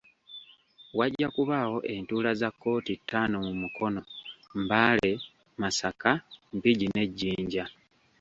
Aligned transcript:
Wajja 0.97 1.27
kubaawo 1.35 1.77
entuula 1.93 2.31
za 2.39 2.49
kkooti 2.51 2.93
ttaano 2.99 3.35
mu 3.45 3.53
Mukono, 3.61 4.01
Mbale, 4.61 5.09
Masaka, 5.61 6.11
Mpigi 6.55 6.87
ne 6.91 7.03
Jinja. 7.17 7.65